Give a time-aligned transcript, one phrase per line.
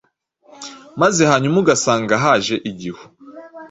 [1.01, 3.03] maze hanyuma ugasanga haje igihu